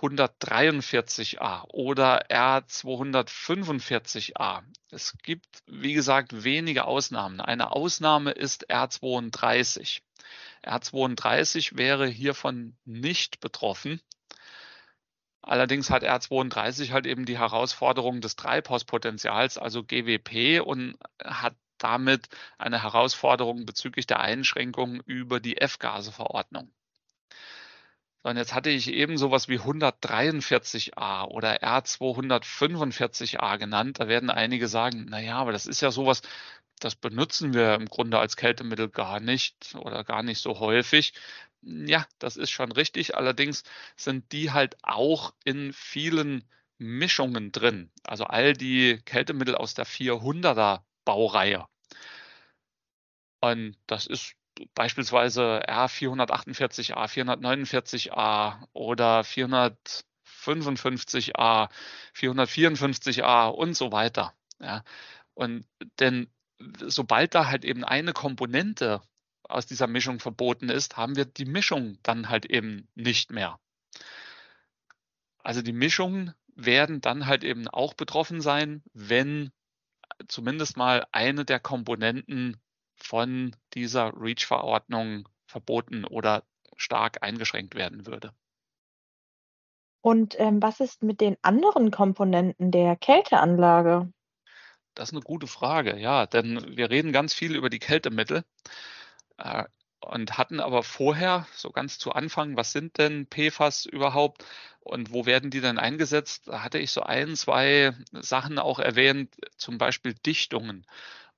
143a 0.00 1.62
oder 1.68 2.26
R245a. 2.26 4.62
Es 4.90 5.16
gibt, 5.22 5.46
wie 5.66 5.94
gesagt, 5.94 6.42
wenige 6.42 6.86
Ausnahmen. 6.86 7.40
Eine 7.40 7.70
Ausnahme 7.70 8.32
ist 8.32 8.68
R32. 8.68 10.00
R32 10.64 11.76
wäre 11.76 12.08
hiervon 12.08 12.76
nicht 12.84 13.38
betroffen. 13.38 14.00
Allerdings 15.40 15.88
hat 15.88 16.02
R32 16.02 16.90
halt 16.90 17.06
eben 17.06 17.26
die 17.26 17.38
Herausforderung 17.38 18.20
des 18.20 18.34
Treibhauspotenzials, 18.34 19.56
also 19.56 19.84
GWP, 19.84 20.62
und 20.64 20.96
hat 21.22 21.54
damit 21.82 22.28
eine 22.58 22.82
Herausforderung 22.82 23.66
bezüglich 23.66 24.06
der 24.06 24.20
Einschränkungen 24.20 25.00
über 25.06 25.40
die 25.40 25.58
F-Gase-Verordnung. 25.58 26.72
Und 28.22 28.36
jetzt 28.36 28.54
hatte 28.54 28.70
ich 28.70 28.88
eben 28.88 29.18
sowas 29.18 29.48
wie 29.48 29.58
143a 29.58 31.24
oder 31.26 31.62
R245a 31.62 33.58
genannt. 33.58 33.98
Da 33.98 34.06
werden 34.06 34.30
einige 34.30 34.68
sagen, 34.68 35.06
na 35.08 35.20
ja, 35.20 35.38
aber 35.38 35.50
das 35.52 35.66
ist 35.66 35.80
ja 35.80 35.90
sowas, 35.90 36.22
das 36.78 36.94
benutzen 36.94 37.54
wir 37.54 37.74
im 37.74 37.86
Grunde 37.86 38.18
als 38.18 38.36
Kältemittel 38.36 38.88
gar 38.88 39.18
nicht 39.20 39.74
oder 39.74 40.04
gar 40.04 40.22
nicht 40.22 40.40
so 40.40 40.60
häufig. 40.60 41.14
Ja, 41.62 42.06
das 42.18 42.36
ist 42.36 42.50
schon 42.50 42.72
richtig. 42.72 43.16
Allerdings 43.16 43.64
sind 43.96 44.32
die 44.32 44.52
halt 44.52 44.76
auch 44.82 45.34
in 45.44 45.72
vielen 45.72 46.44
Mischungen 46.78 47.52
drin. 47.52 47.90
Also 48.04 48.24
all 48.24 48.52
die 48.54 49.00
Kältemittel 49.04 49.54
aus 49.56 49.74
der 49.74 49.86
400er 49.86 50.82
Baureihe. 51.04 51.66
Und 53.42 53.76
das 53.88 54.06
ist 54.06 54.36
beispielsweise 54.74 55.68
R448a, 55.68 57.08
449a 57.08 58.68
oder 58.72 59.22
455a, 59.22 61.68
454a 62.14 63.48
und 63.48 63.74
so 63.74 63.90
weiter. 63.90 64.32
Ja. 64.60 64.84
Und 65.34 65.66
denn 65.98 66.30
sobald 66.86 67.34
da 67.34 67.48
halt 67.48 67.64
eben 67.64 67.82
eine 67.82 68.12
Komponente 68.12 69.02
aus 69.42 69.66
dieser 69.66 69.88
Mischung 69.88 70.20
verboten 70.20 70.68
ist, 70.68 70.96
haben 70.96 71.16
wir 71.16 71.24
die 71.24 71.44
Mischung 71.44 71.98
dann 72.04 72.28
halt 72.28 72.46
eben 72.46 72.86
nicht 72.94 73.32
mehr. 73.32 73.58
Also 75.38 75.62
die 75.62 75.72
Mischungen 75.72 76.32
werden 76.54 77.00
dann 77.00 77.26
halt 77.26 77.42
eben 77.42 77.66
auch 77.66 77.94
betroffen 77.94 78.40
sein, 78.40 78.84
wenn 78.92 79.50
zumindest 80.28 80.76
mal 80.76 81.04
eine 81.10 81.44
der 81.44 81.58
Komponenten 81.58 82.62
von 83.02 83.54
dieser 83.74 84.12
REACH-Verordnung 84.16 85.28
verboten 85.46 86.04
oder 86.04 86.44
stark 86.76 87.22
eingeschränkt 87.22 87.74
werden 87.74 88.06
würde. 88.06 88.32
Und 90.00 90.38
ähm, 90.38 90.60
was 90.60 90.80
ist 90.80 91.02
mit 91.02 91.20
den 91.20 91.36
anderen 91.42 91.90
Komponenten 91.90 92.72
der 92.72 92.96
Kälteanlage? 92.96 94.12
Das 94.94 95.08
ist 95.08 95.14
eine 95.14 95.22
gute 95.22 95.46
Frage, 95.46 95.96
ja, 95.96 96.26
denn 96.26 96.76
wir 96.76 96.90
reden 96.90 97.12
ganz 97.12 97.32
viel 97.32 97.54
über 97.54 97.70
die 97.70 97.78
Kältemittel 97.78 98.44
äh, 99.38 99.64
und 100.00 100.36
hatten 100.36 100.60
aber 100.60 100.82
vorher, 100.82 101.46
so 101.54 101.70
ganz 101.70 101.98
zu 101.98 102.12
Anfang, 102.12 102.56
was 102.56 102.72
sind 102.72 102.98
denn 102.98 103.26
PFAS 103.28 103.86
überhaupt 103.86 104.44
und 104.80 105.12
wo 105.12 105.24
werden 105.24 105.50
die 105.50 105.60
denn 105.60 105.78
eingesetzt? 105.78 106.48
Da 106.48 106.62
hatte 106.62 106.78
ich 106.78 106.90
so 106.90 107.02
ein, 107.02 107.36
zwei 107.36 107.94
Sachen 108.10 108.58
auch 108.58 108.80
erwähnt, 108.80 109.34
zum 109.56 109.78
Beispiel 109.78 110.14
Dichtungen 110.14 110.84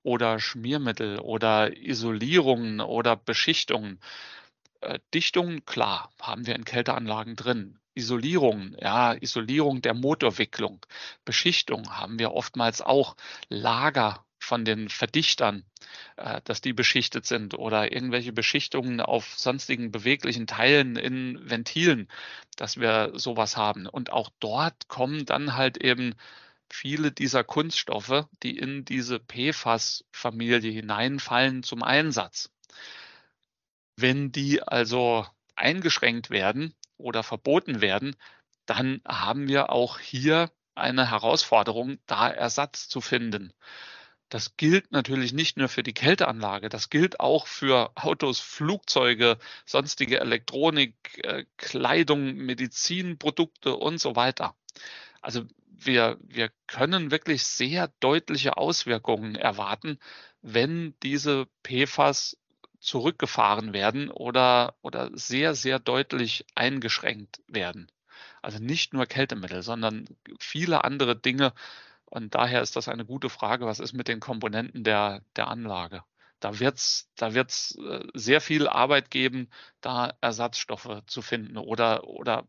oder 0.04 0.38
Schmiermittel 0.38 1.18
oder 1.18 1.76
Isolierungen 1.76 2.80
oder 2.80 3.16
Beschichtungen. 3.16 3.98
Äh, 4.80 5.00
Dichtungen, 5.12 5.64
klar, 5.64 6.12
haben 6.20 6.46
wir 6.46 6.54
in 6.54 6.64
Kälteanlagen 6.64 7.34
drin. 7.34 7.80
Isolierung, 7.94 8.76
ja, 8.80 9.14
Isolierung 9.14 9.80
der 9.82 9.94
Motorwicklung. 9.94 10.84
Beschichtung 11.24 11.90
haben 11.90 12.18
wir 12.18 12.32
oftmals 12.32 12.82
auch. 12.82 13.16
Lager 13.48 14.24
von 14.38 14.64
den 14.64 14.88
Verdichtern, 14.90 15.64
äh, 16.16 16.40
dass 16.44 16.60
die 16.60 16.72
beschichtet 16.74 17.24
sind 17.26 17.54
oder 17.54 17.92
irgendwelche 17.92 18.32
Beschichtungen 18.32 19.00
auf 19.00 19.34
sonstigen 19.38 19.90
beweglichen 19.90 20.46
Teilen 20.46 20.96
in 20.96 21.38
Ventilen, 21.48 22.08
dass 22.56 22.78
wir 22.78 23.12
sowas 23.14 23.56
haben. 23.56 23.86
Und 23.86 24.12
auch 24.12 24.30
dort 24.40 24.88
kommen 24.88 25.24
dann 25.24 25.56
halt 25.56 25.78
eben 25.78 26.14
viele 26.74 27.12
dieser 27.12 27.44
Kunststoffe, 27.44 28.26
die 28.42 28.58
in 28.58 28.84
diese 28.84 29.20
PFAS-Familie 29.20 30.72
hineinfallen, 30.72 31.62
zum 31.62 31.82
Einsatz. 31.82 32.50
Wenn 33.96 34.32
die 34.32 34.62
also 34.62 35.24
eingeschränkt 35.54 36.30
werden 36.30 36.74
oder 36.96 37.22
verboten 37.22 37.80
werden, 37.80 38.16
dann 38.66 39.00
haben 39.06 39.46
wir 39.46 39.70
auch 39.70 40.00
hier 40.00 40.50
eine 40.74 41.08
Herausforderung, 41.10 41.98
da 42.06 42.28
Ersatz 42.28 42.88
zu 42.88 43.00
finden. 43.00 43.52
Das 44.28 44.56
gilt 44.56 44.90
natürlich 44.90 45.32
nicht 45.32 45.56
nur 45.56 45.68
für 45.68 45.84
die 45.84 45.94
Kälteanlage, 45.94 46.68
das 46.70 46.90
gilt 46.90 47.20
auch 47.20 47.46
für 47.46 47.92
Autos, 47.94 48.40
Flugzeuge, 48.40 49.38
sonstige 49.64 50.18
Elektronik, 50.18 50.94
äh, 51.22 51.44
Kleidung, 51.56 52.34
Medizinprodukte 52.34 53.76
und 53.76 53.98
so 53.98 54.16
weiter. 54.16 54.56
Also 55.20 55.44
wir, 55.76 56.18
wir 56.20 56.50
können 56.66 57.10
wirklich 57.10 57.44
sehr 57.44 57.88
deutliche 58.00 58.56
Auswirkungen 58.56 59.34
erwarten, 59.34 59.98
wenn 60.42 60.94
diese 61.02 61.46
PFAS 61.62 62.36
zurückgefahren 62.80 63.72
werden 63.72 64.10
oder, 64.10 64.76
oder 64.82 65.10
sehr, 65.14 65.54
sehr 65.54 65.78
deutlich 65.78 66.44
eingeschränkt 66.54 67.42
werden. 67.48 67.90
Also 68.42 68.58
nicht 68.58 68.92
nur 68.92 69.06
Kältemittel, 69.06 69.62
sondern 69.62 70.06
viele 70.38 70.84
andere 70.84 71.16
Dinge. 71.16 71.54
Und 72.04 72.34
daher 72.34 72.60
ist 72.62 72.76
das 72.76 72.88
eine 72.88 73.06
gute 73.06 73.30
Frage, 73.30 73.66
was 73.66 73.80
ist 73.80 73.94
mit 73.94 74.06
den 74.06 74.20
Komponenten 74.20 74.84
der, 74.84 75.22
der 75.36 75.48
Anlage? 75.48 76.04
Da 76.40 76.60
wird 76.60 76.76
es 76.76 77.08
da 77.16 77.32
wird's 77.32 77.74
äh, 77.76 78.06
sehr 78.12 78.42
viel 78.42 78.68
Arbeit 78.68 79.10
geben, 79.10 79.48
da 79.80 80.12
Ersatzstoffe 80.20 81.02
zu 81.06 81.22
finden 81.22 81.56
oder, 81.56 82.04
oder 82.04 82.46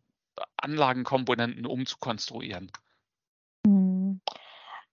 Anlagenkomponenten 0.57 1.65
umzukonstruieren. 1.65 2.71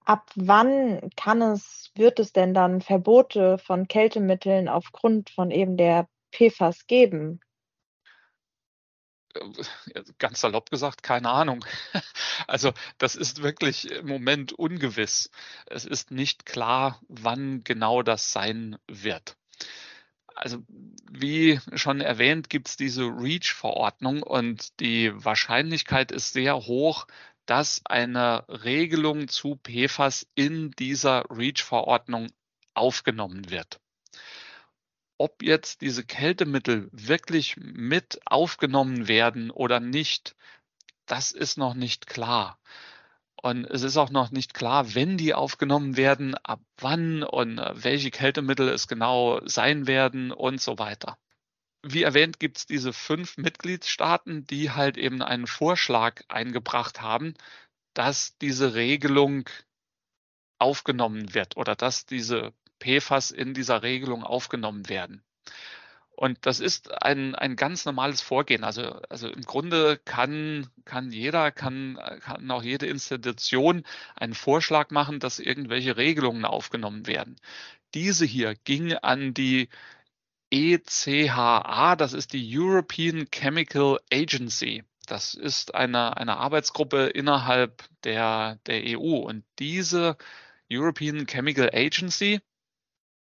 Ab 0.04 0.30
wann 0.34 1.10
kann 1.16 1.42
es 1.42 1.90
wird 1.94 2.18
es 2.18 2.32
denn 2.32 2.54
dann 2.54 2.80
Verbote 2.80 3.58
von 3.58 3.86
Kältemitteln 3.86 4.68
aufgrund 4.68 5.30
von 5.30 5.50
eben 5.50 5.76
der 5.76 6.08
PFAS 6.32 6.86
geben? 6.86 7.40
Äh, 9.34 10.02
ganz 10.18 10.40
salopp 10.40 10.70
gesagt, 10.70 11.02
keine 11.02 11.30
Ahnung. 11.30 11.64
Also 12.48 12.72
das 12.98 13.14
ist 13.14 13.42
wirklich 13.42 13.90
im 13.90 14.08
Moment 14.08 14.52
ungewiss. 14.52 15.30
Es 15.66 15.84
ist 15.84 16.10
nicht 16.10 16.44
klar, 16.44 17.00
wann 17.08 17.62
genau 17.62 18.02
das 18.02 18.32
sein 18.32 18.78
wird. 18.88 19.36
Also 20.34 20.64
wie 21.10 21.60
schon 21.74 22.00
erwähnt, 22.00 22.50
gibt 22.50 22.68
es 22.68 22.76
diese 22.76 23.04
REACH-Verordnung 23.04 24.24
und 24.24 24.80
die 24.80 25.12
Wahrscheinlichkeit 25.14 26.10
ist 26.10 26.32
sehr 26.32 26.56
hoch, 26.56 27.06
dass 27.46 27.82
eine 27.84 28.44
Regelung 28.48 29.28
zu 29.28 29.58
PFAS 29.62 30.26
in 30.34 30.70
dieser 30.72 31.24
REACH-Verordnung 31.30 32.28
aufgenommen 32.74 33.50
wird. 33.50 33.80
Ob 35.18 35.42
jetzt 35.42 35.80
diese 35.82 36.04
Kältemittel 36.04 36.88
wirklich 36.92 37.56
mit 37.56 38.20
aufgenommen 38.24 39.08
werden 39.08 39.50
oder 39.50 39.80
nicht, 39.80 40.34
das 41.06 41.32
ist 41.32 41.58
noch 41.58 41.74
nicht 41.74 42.06
klar. 42.06 42.58
Und 43.42 43.64
es 43.64 43.82
ist 43.82 43.96
auch 43.96 44.10
noch 44.10 44.30
nicht 44.30 44.54
klar, 44.54 44.94
wenn 44.94 45.18
die 45.18 45.34
aufgenommen 45.34 45.96
werden, 45.96 46.36
ab 46.36 46.60
wann 46.78 47.24
und 47.24 47.58
äh, 47.58 47.72
welche 47.74 48.12
Kältemittel 48.12 48.68
es 48.68 48.86
genau 48.86 49.40
sein 49.46 49.88
werden 49.88 50.30
und 50.30 50.60
so 50.60 50.78
weiter. 50.78 51.18
Wie 51.82 52.04
erwähnt, 52.04 52.38
gibt 52.38 52.58
es 52.58 52.66
diese 52.66 52.92
fünf 52.92 53.36
Mitgliedstaaten, 53.36 54.46
die 54.46 54.70
halt 54.70 54.96
eben 54.96 55.20
einen 55.22 55.46
Vorschlag 55.46 56.22
eingebracht 56.28 57.00
haben, 57.00 57.34
dass 57.94 58.38
diese 58.38 58.74
Regelung 58.74 59.48
aufgenommen 60.58 61.34
wird 61.34 61.56
oder 61.56 61.74
dass 61.74 62.06
diese 62.06 62.52
PFAS 62.78 63.32
in 63.32 63.52
dieser 63.54 63.82
Regelung 63.82 64.22
aufgenommen 64.22 64.88
werden. 64.88 65.22
Und 66.14 66.46
das 66.46 66.60
ist 66.60 67.02
ein, 67.02 67.34
ein 67.34 67.56
ganz 67.56 67.84
normales 67.84 68.20
Vorgehen. 68.20 68.62
Also, 68.62 68.82
also 69.08 69.28
im 69.28 69.42
Grunde 69.42 69.98
kann, 70.04 70.68
kann 70.84 71.10
jeder, 71.10 71.50
kann, 71.50 71.98
kann 72.20 72.48
auch 72.50 72.62
jede 72.62 72.86
Institution 72.86 73.82
einen 74.14 74.34
Vorschlag 74.34 74.90
machen, 74.90 75.18
dass 75.18 75.40
irgendwelche 75.40 75.96
Regelungen 75.96 76.44
aufgenommen 76.44 77.08
werden. 77.08 77.40
Diese 77.94 78.24
hier 78.24 78.54
ging 78.64 78.92
an 78.94 79.34
die 79.34 79.68
ECHA, 80.52 81.96
das 81.96 82.12
ist 82.12 82.32
die 82.32 82.58
European 82.58 83.26
Chemical 83.32 83.98
Agency. 84.12 84.84
Das 85.06 85.34
ist 85.34 85.74
eine, 85.74 86.16
eine 86.16 86.36
Arbeitsgruppe 86.36 87.06
innerhalb 87.06 87.82
der, 88.04 88.58
der 88.66 88.98
EU. 88.98 89.16
Und 89.16 89.44
diese 89.58 90.16
European 90.70 91.26
Chemical 91.26 91.70
Agency 91.72 92.40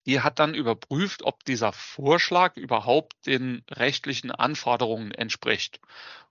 die 0.09 0.23
hat 0.23 0.39
dann 0.39 0.55
überprüft, 0.55 1.23
ob 1.23 1.45
dieser 1.45 1.71
Vorschlag 1.75 2.57
überhaupt 2.57 3.27
den 3.27 3.63
rechtlichen 3.71 4.31
Anforderungen 4.31 5.11
entspricht. 5.11 5.81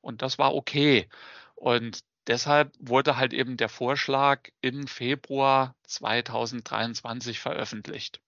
Und 0.02 0.24
das 0.24 0.40
war 0.40 0.56
okay. 0.56 1.08
Und 1.54 2.00
deshalb 2.26 2.74
wurde 2.80 3.18
halt 3.18 3.34
eben 3.34 3.56
der 3.56 3.70
Vorschlag 3.70 4.50
im 4.62 4.88
Februar 4.88 5.76
2023 5.84 7.40
veröffentlicht. 7.40 8.20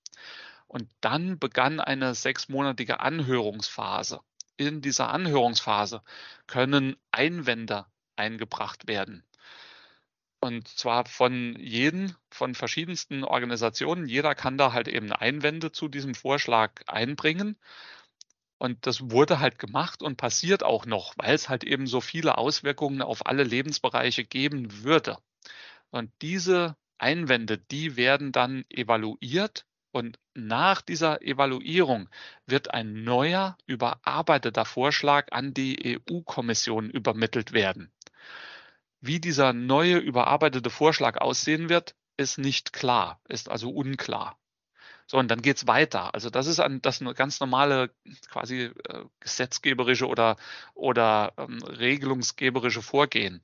Und 0.70 0.88
dann 1.02 1.40
begann 1.40 1.80
eine 1.80 2.14
sechsmonatige 2.14 3.00
Anhörungsphase. 3.00 4.22
In 4.56 4.82
dieser 4.82 5.10
Anhörungsphase 5.10 6.04
können 6.46 6.96
Einwände 7.12 7.88
eingebracht 8.16 8.88
werden. 8.88 9.24
Und 10.42 10.68
zwar 10.68 11.06
von 11.06 11.56
jeden, 11.60 12.16
von 12.30 12.54
verschiedensten 12.54 13.24
Organisationen. 13.24 14.08
Jeder 14.08 14.36
kann 14.36 14.60
da 14.60 14.72
halt 14.72 14.88
eben 14.88 15.12
Einwände 15.12 15.72
zu 15.72 15.88
diesem 15.88 16.14
Vorschlag 16.14 16.84
einbringen. 16.86 17.58
Und 18.60 18.86
das 18.86 19.10
wurde 19.10 19.40
halt 19.40 19.58
gemacht 19.58 20.04
und 20.04 20.18
passiert 20.18 20.62
auch 20.62 20.86
noch, 20.86 21.14
weil 21.18 21.34
es 21.34 21.50
halt 21.50 21.64
eben 21.64 21.88
so 21.88 22.00
viele 22.00 22.38
Auswirkungen 22.38 23.02
auf 23.02 23.26
alle 23.26 23.44
Lebensbereiche 23.44 24.24
geben 24.24 24.84
würde. 24.84 25.18
Und 25.90 26.12
diese 26.22 26.78
Einwände, 27.00 27.58
die 27.58 27.98
werden 27.98 28.32
dann 28.32 28.66
evaluiert 28.70 29.66
und 29.91 30.19
nach 30.34 30.81
dieser 30.81 31.22
Evaluierung 31.22 32.10
wird 32.46 32.74
ein 32.74 33.03
neuer, 33.03 33.58
überarbeiteter 33.65 34.65
Vorschlag 34.65 35.27
an 35.31 35.53
die 35.53 36.00
EU-Kommission 36.10 36.89
übermittelt 36.89 37.53
werden. 37.53 37.91
Wie 39.01 39.19
dieser 39.19 39.53
neue 39.53 39.98
überarbeitete 39.98 40.69
Vorschlag 40.69 41.17
aussehen 41.17 41.69
wird, 41.69 41.96
ist 42.17 42.38
nicht 42.38 42.74
klar, 42.74 43.22
ist 43.27 43.50
also 43.50 43.69
unklar. 43.69 44.38
So, 45.08 45.17
und 45.17 45.31
dann 45.31 45.41
geht's 45.41 45.65
weiter. 45.65 46.13
Also 46.13 46.29
das 46.29 46.46
ist 46.46 46.60
ein, 46.60 46.84
das 46.84 47.03
ganz 47.15 47.39
normale 47.39 47.89
quasi 48.29 48.65
äh, 48.65 49.05
gesetzgeberische 49.19 50.08
oder, 50.08 50.36
oder 50.75 51.34
ähm, 51.38 51.63
regelungsgeberische 51.63 52.84
Vorgehen. 52.84 53.41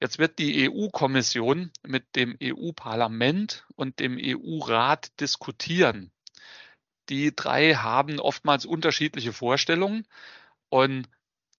Jetzt 0.00 0.18
wird 0.18 0.38
die 0.38 0.68
EU-Kommission 0.68 1.70
mit 1.86 2.16
dem 2.16 2.36
EU-Parlament 2.42 3.66
und 3.76 4.00
dem 4.00 4.18
EU-Rat 4.20 5.18
diskutieren. 5.20 6.10
Die 7.08 7.34
drei 7.34 7.74
haben 7.74 8.18
oftmals 8.18 8.66
unterschiedliche 8.66 9.32
Vorstellungen 9.32 10.06
und 10.68 11.08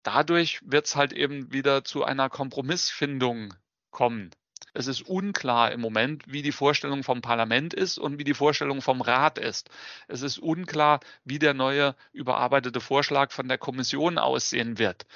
dadurch 0.02 0.60
wird 0.64 0.86
es 0.86 0.96
halt 0.96 1.12
eben 1.12 1.52
wieder 1.52 1.84
zu 1.84 2.04
einer 2.04 2.28
Kompromissfindung 2.30 3.54
kommen. 3.90 4.30
Es 4.76 4.88
ist 4.88 5.02
unklar 5.02 5.70
im 5.70 5.80
Moment, 5.80 6.24
wie 6.26 6.42
die 6.42 6.50
Vorstellung 6.52 7.04
vom 7.04 7.22
Parlament 7.22 7.74
ist 7.74 7.96
und 7.96 8.18
wie 8.18 8.24
die 8.24 8.34
Vorstellung 8.34 8.82
vom 8.82 9.00
Rat 9.00 9.38
ist. 9.38 9.70
Es 10.08 10.22
ist 10.22 10.38
unklar, 10.38 10.98
wie 11.24 11.38
der 11.38 11.54
neue 11.54 11.94
überarbeitete 12.12 12.80
Vorschlag 12.80 13.30
von 13.30 13.46
der 13.46 13.58
Kommission 13.58 14.18
aussehen 14.18 14.78
wird. 14.78 15.06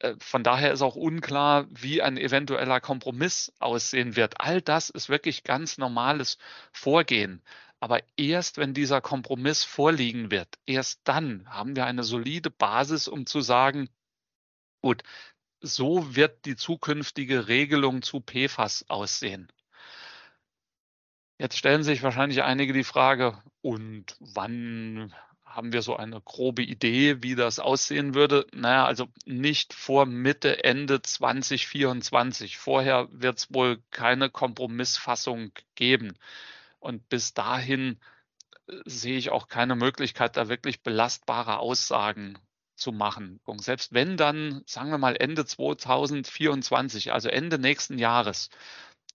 Äh, 0.00 0.14
von 0.18 0.42
daher 0.42 0.72
ist 0.72 0.82
auch 0.82 0.96
unklar, 0.96 1.66
wie 1.70 2.02
ein 2.02 2.16
eventueller 2.16 2.80
Kompromiss 2.80 3.52
aussehen 3.58 4.16
wird. 4.16 4.40
All 4.40 4.62
das 4.62 4.90
ist 4.90 5.08
wirklich 5.08 5.44
ganz 5.44 5.78
normales 5.78 6.38
Vorgehen. 6.72 7.42
Aber 7.80 8.00
erst 8.16 8.58
wenn 8.58 8.74
dieser 8.74 9.00
Kompromiss 9.00 9.64
vorliegen 9.64 10.30
wird, 10.30 10.48
erst 10.66 11.00
dann 11.04 11.48
haben 11.48 11.76
wir 11.76 11.86
eine 11.86 12.02
solide 12.02 12.50
Basis, 12.50 13.08
um 13.08 13.26
zu 13.26 13.40
sagen, 13.40 13.88
Gut, 14.80 15.02
so 15.60 16.14
wird 16.14 16.44
die 16.44 16.56
zukünftige 16.56 17.48
Regelung 17.48 18.02
zu 18.02 18.20
PFAS 18.20 18.88
aussehen. 18.88 19.50
Jetzt 21.38 21.56
stellen 21.56 21.82
sich 21.82 22.02
wahrscheinlich 22.02 22.42
einige 22.42 22.72
die 22.72 22.84
Frage, 22.84 23.42
und 23.60 24.16
wann 24.20 25.12
haben 25.58 25.72
wir 25.72 25.82
so 25.82 25.96
eine 25.96 26.20
grobe 26.20 26.62
Idee, 26.62 27.20
wie 27.20 27.34
das 27.34 27.58
aussehen 27.58 28.14
würde? 28.14 28.46
Naja, 28.52 28.86
also 28.86 29.08
nicht 29.26 29.74
vor 29.74 30.06
Mitte, 30.06 30.62
Ende 30.62 31.02
2024. 31.02 32.56
Vorher 32.56 33.08
wird 33.10 33.38
es 33.38 33.52
wohl 33.52 33.82
keine 33.90 34.30
Kompromissfassung 34.30 35.50
geben. 35.74 36.16
Und 36.78 37.08
bis 37.08 37.34
dahin 37.34 37.98
äh, 38.68 38.74
sehe 38.84 39.18
ich 39.18 39.30
auch 39.30 39.48
keine 39.48 39.74
Möglichkeit, 39.74 40.36
da 40.36 40.48
wirklich 40.48 40.84
belastbare 40.84 41.58
Aussagen 41.58 42.38
zu 42.76 42.92
machen. 42.92 43.40
Und 43.44 43.60
selbst 43.60 43.92
wenn 43.92 44.16
dann, 44.16 44.62
sagen 44.64 44.90
wir 44.90 44.98
mal 44.98 45.16
Ende 45.16 45.44
2024, 45.44 47.12
also 47.12 47.28
Ende 47.30 47.58
nächsten 47.58 47.98
Jahres, 47.98 48.48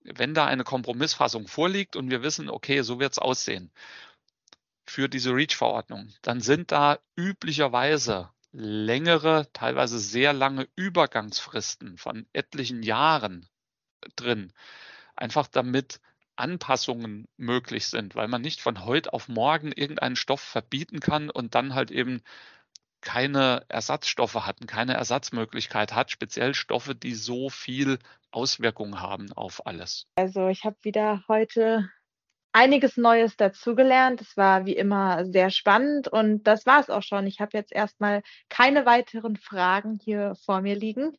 wenn 0.02 0.34
da 0.34 0.44
eine 0.44 0.64
Kompromissfassung 0.64 1.48
vorliegt 1.48 1.96
und 1.96 2.10
wir 2.10 2.22
wissen, 2.22 2.50
okay, 2.50 2.82
so 2.82 3.00
wird 3.00 3.12
es 3.12 3.18
aussehen 3.18 3.72
für 4.86 5.08
diese 5.08 5.34
REACH-Verordnung, 5.34 6.12
dann 6.22 6.40
sind 6.40 6.72
da 6.72 6.98
üblicherweise 7.16 8.30
längere, 8.52 9.48
teilweise 9.52 9.98
sehr 9.98 10.32
lange 10.32 10.68
Übergangsfristen 10.76 11.98
von 11.98 12.26
etlichen 12.32 12.82
Jahren 12.82 13.48
drin. 14.16 14.52
Einfach 15.16 15.48
damit 15.48 16.00
Anpassungen 16.36 17.28
möglich 17.36 17.86
sind, 17.86 18.14
weil 18.14 18.28
man 18.28 18.42
nicht 18.42 18.60
von 18.60 18.84
heute 18.84 19.12
auf 19.12 19.28
morgen 19.28 19.72
irgendeinen 19.72 20.16
Stoff 20.16 20.40
verbieten 20.40 21.00
kann 21.00 21.30
und 21.30 21.54
dann 21.54 21.74
halt 21.74 21.90
eben 21.90 22.22
keine 23.00 23.64
Ersatzstoffe 23.68 24.34
hatten, 24.34 24.66
keine 24.66 24.94
Ersatzmöglichkeit 24.94 25.92
hat, 25.94 26.10
speziell 26.10 26.54
Stoffe, 26.54 26.94
die 26.94 27.14
so 27.14 27.50
viel 27.50 27.98
Auswirkungen 28.30 29.00
haben 29.00 29.32
auf 29.32 29.66
alles. 29.66 30.06
Also 30.16 30.48
ich 30.48 30.64
habe 30.64 30.76
wieder 30.82 31.22
heute 31.28 31.90
einiges 32.54 32.96
Neues 32.96 33.36
dazugelernt. 33.36 34.20
Es 34.20 34.36
war 34.36 34.64
wie 34.64 34.76
immer 34.76 35.26
sehr 35.26 35.50
spannend 35.50 36.08
und 36.08 36.44
das 36.44 36.64
war 36.64 36.80
es 36.80 36.88
auch 36.88 37.02
schon. 37.02 37.26
Ich 37.26 37.40
habe 37.40 37.50
jetzt 37.56 37.72
erstmal 37.72 38.22
keine 38.48 38.86
weiteren 38.86 39.36
Fragen 39.36 39.98
hier 40.02 40.34
vor 40.44 40.60
mir 40.62 40.76
liegen. 40.76 41.18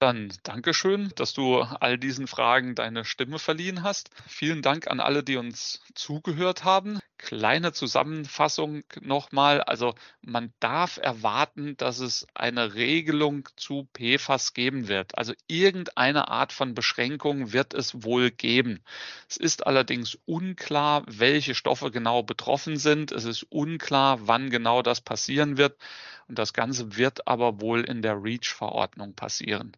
Dann 0.00 0.32
Dankeschön, 0.42 1.12
dass 1.14 1.32
du 1.32 1.60
all 1.60 1.96
diesen 1.96 2.26
Fragen 2.26 2.74
deine 2.74 3.04
Stimme 3.04 3.38
verliehen 3.38 3.84
hast. 3.84 4.10
Vielen 4.26 4.60
Dank 4.60 4.88
an 4.88 4.98
alle, 4.98 5.22
die 5.22 5.36
uns 5.36 5.80
zugehört 5.94 6.64
haben. 6.64 6.98
Kleine 7.22 7.72
Zusammenfassung 7.72 8.82
nochmal. 9.00 9.60
Also 9.60 9.94
man 10.22 10.52
darf 10.58 10.96
erwarten, 10.96 11.76
dass 11.76 12.00
es 12.00 12.26
eine 12.34 12.74
Regelung 12.74 13.48
zu 13.56 13.88
PFAS 13.94 14.54
geben 14.54 14.88
wird. 14.88 15.16
Also 15.16 15.32
irgendeine 15.46 16.26
Art 16.28 16.52
von 16.52 16.74
Beschränkung 16.74 17.52
wird 17.52 17.74
es 17.74 18.02
wohl 18.02 18.32
geben. 18.32 18.82
Es 19.28 19.36
ist 19.36 19.64
allerdings 19.68 20.18
unklar, 20.24 21.04
welche 21.06 21.54
Stoffe 21.54 21.92
genau 21.92 22.24
betroffen 22.24 22.76
sind. 22.76 23.12
Es 23.12 23.24
ist 23.24 23.44
unklar, 23.44 24.26
wann 24.26 24.50
genau 24.50 24.82
das 24.82 25.00
passieren 25.00 25.56
wird. 25.56 25.78
Und 26.26 26.40
das 26.40 26.52
Ganze 26.52 26.96
wird 26.96 27.28
aber 27.28 27.60
wohl 27.60 27.84
in 27.84 28.02
der 28.02 28.20
REACH-Verordnung 28.20 29.14
passieren. 29.14 29.76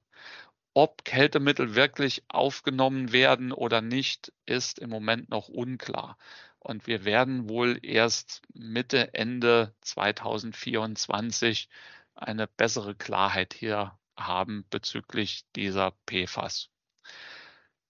Ob 0.73 1.05
Kältemittel 1.05 1.75
wirklich 1.75 2.25
aufgenommen 2.29 3.13
werden 3.13 3.53
oder 3.53 3.83
nicht, 3.83 4.33
ist 4.47 4.79
im 4.79 4.89
Moment 4.91 5.29
noch 5.29 5.49
unklar. 5.49 6.17
Und 6.65 6.87
wir 6.87 7.05
werden 7.05 7.51
wohl 7.51 7.79
erst 7.83 8.41
Mitte, 8.55 9.13
Ende 9.13 9.75
2024 9.83 11.69
eine 12.15 12.47
bessere 12.47 12.95
Klarheit 12.95 13.53
hier 13.53 13.99
haben 14.17 14.65
bezüglich 14.71 15.45
dieser 15.57 15.93
PFAS. 16.07 16.71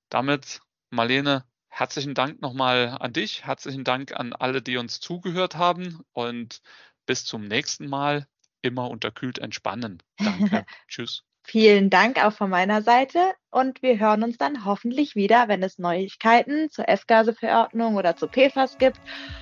Damit, 0.09 0.61
Marlene, 0.91 1.45
herzlichen 1.69 2.15
Dank 2.15 2.43
nochmal 2.43 2.97
an 2.99 3.13
dich, 3.13 3.45
herzlichen 3.45 3.85
Dank 3.85 4.13
an 4.13 4.33
alle, 4.33 4.61
die 4.61 4.77
uns 4.77 4.99
zugehört 4.99 5.55
haben 5.55 6.01
und 6.13 6.61
bis 7.07 7.25
zum 7.25 7.45
nächsten 7.45 7.87
Mal. 7.87 8.27
Immer 8.61 8.91
unterkühlt 8.91 9.39
entspannen. 9.39 10.03
Danke. 10.17 10.67
Tschüss. 10.89 11.23
Vielen 11.47 11.91
Dank 11.91 12.25
auch 12.25 12.33
von 12.33 12.49
meiner 12.49 12.81
Seite 12.81 13.19
und 13.51 13.83
wir 13.83 13.99
hören 13.99 14.23
uns 14.23 14.39
dann 14.39 14.65
hoffentlich 14.65 15.15
wieder, 15.15 15.47
wenn 15.47 15.63
es 15.63 15.79
Neuigkeiten 15.79 16.71
zur 16.71 16.89
F-Gase-Verordnung 16.89 17.97
oder 17.97 18.17
zu 18.17 18.29
PFAS 18.29 18.79
gibt. 18.79 18.99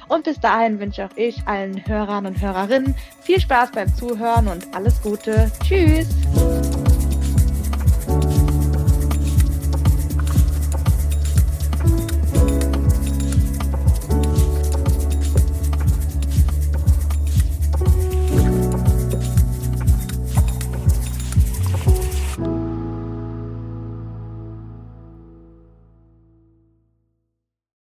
Und 0.08 0.24
bis 0.24 0.40
dahin 0.40 0.80
wünsche 0.80 1.04
auch 1.04 1.16
ich 1.16 1.46
allen 1.46 1.86
Hörern 1.86 2.26
und 2.26 2.40
Hörerinnen 2.40 2.96
viel 3.20 3.40
Spaß 3.40 3.70
beim 3.70 3.94
Zuhören 3.94 4.48
und 4.48 4.74
alles 4.74 5.00
Gute. 5.00 5.50
Tschüss! 5.62 6.08